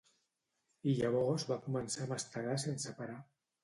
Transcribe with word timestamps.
I 0.93 0.95
llavors 1.01 1.47
va 1.53 1.59
començar 1.69 2.05
a 2.07 2.11
mastegar 2.17 2.61
sense 2.69 3.01
parar. 3.01 3.25